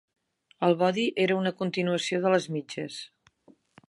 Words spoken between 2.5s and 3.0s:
mitges.